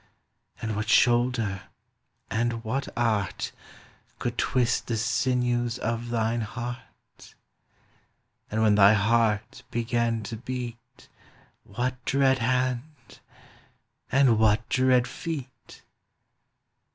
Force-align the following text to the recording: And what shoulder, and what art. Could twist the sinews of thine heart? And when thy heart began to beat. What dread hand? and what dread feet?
And 0.63 0.75
what 0.75 0.89
shoulder, 0.89 1.61
and 2.31 2.63
what 2.63 2.87
art. 2.97 3.51
Could 4.17 4.35
twist 4.35 4.87
the 4.87 4.97
sinews 4.97 5.77
of 5.77 6.09
thine 6.09 6.41
heart? 6.41 7.35
And 8.49 8.63
when 8.63 8.73
thy 8.73 8.93
heart 8.93 9.61
began 9.69 10.23
to 10.23 10.37
beat. 10.37 11.07
What 11.63 12.03
dread 12.05 12.39
hand? 12.39 13.19
and 14.11 14.39
what 14.39 14.67
dread 14.69 15.07
feet? 15.07 15.83